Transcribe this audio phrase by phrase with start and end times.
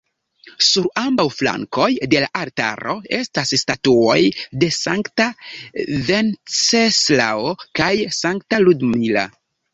[0.67, 4.17] Sur ambaŭ flankoj de la altaro estas statuoj
[4.65, 5.29] de Sankta
[6.09, 7.93] Venceslao kaj
[8.25, 9.29] Sankta Ludmila.